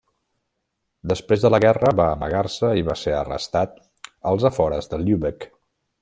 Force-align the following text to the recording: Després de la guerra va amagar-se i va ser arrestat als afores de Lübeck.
Després 1.11 1.43
de 1.43 1.51
la 1.55 1.59
guerra 1.65 1.91
va 1.99 2.07
amagar-se 2.15 2.71
i 2.81 2.85
va 2.89 2.95
ser 3.03 3.13
arrestat 3.21 3.77
als 4.31 4.47
afores 4.53 4.91
de 4.95 5.01
Lübeck. 5.07 5.47